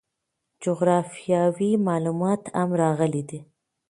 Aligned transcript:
جغرافیوي 0.63 1.71
معلومات 1.87 2.41
هم 2.59 2.69
راغلي 2.81 3.23
دي. 3.29 3.39